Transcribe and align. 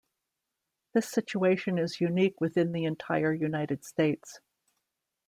This 0.95 1.07
situation 1.07 1.77
is 1.77 2.01
unique 2.01 2.41
within 2.41 2.71
the 2.71 2.85
entire 2.85 3.31
United 3.35 3.85
States. 3.85 4.39